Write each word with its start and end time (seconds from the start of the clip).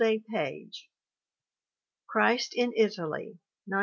Christ 2.09 2.53
in 2.55 2.71
Italy, 2.73 3.37
1911. 3.65 3.79